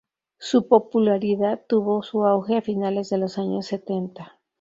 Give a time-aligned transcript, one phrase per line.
[0.39, 4.39] Su popularidad tuvo su auge a finales de los años setenta.